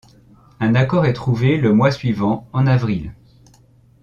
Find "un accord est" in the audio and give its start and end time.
0.59-1.13